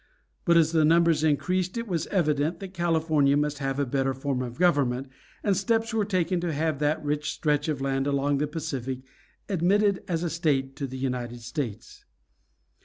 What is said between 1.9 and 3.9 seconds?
evident that California must have a